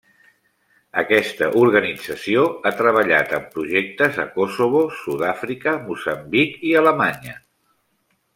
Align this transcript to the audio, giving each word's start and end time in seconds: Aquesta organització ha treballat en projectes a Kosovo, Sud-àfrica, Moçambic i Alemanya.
Aquesta 1.01 1.49
organització 1.63 2.45
ha 2.67 2.71
treballat 2.79 3.35
en 3.39 3.45
projectes 3.57 4.17
a 4.25 4.25
Kosovo, 4.39 4.83
Sud-àfrica, 5.03 5.75
Moçambic 5.91 6.57
i 6.71 6.75
Alemanya. 6.83 7.39